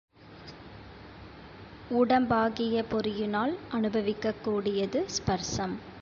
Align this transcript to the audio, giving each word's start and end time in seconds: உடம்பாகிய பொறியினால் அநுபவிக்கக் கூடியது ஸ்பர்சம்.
உடம்பாகிய 1.91 2.83
பொறியினால் 2.89 3.57
அநுபவிக்கக் 3.71 4.41
கூடியது 4.41 5.05
ஸ்பர்சம். 5.17 5.75